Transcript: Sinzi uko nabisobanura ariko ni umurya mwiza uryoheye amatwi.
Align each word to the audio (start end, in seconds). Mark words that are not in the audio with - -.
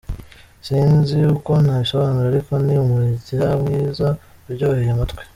Sinzi 0.67 1.17
uko 1.35 1.51
nabisobanura 1.63 2.27
ariko 2.31 2.53
ni 2.65 2.73
umurya 2.83 3.47
mwiza 3.61 4.07
uryoheye 4.49 4.91
amatwi. 4.95 5.21